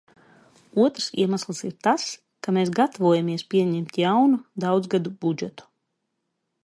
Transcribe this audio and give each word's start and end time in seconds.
Otrs 0.83 1.09
iemesls 1.23 1.59
ir 1.67 1.75
tas, 1.87 2.05
ka 2.47 2.53
mēs 2.57 2.71
gatavojamies 2.79 3.45
pieņemt 3.55 4.01
jaunu 4.05 4.41
daudzgadu 4.67 5.15
budžetu. 5.27 5.69